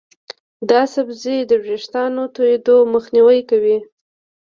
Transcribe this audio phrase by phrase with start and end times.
[0.69, 3.77] دا سبزی د ویښتانو تویېدو مخنیوی کوي.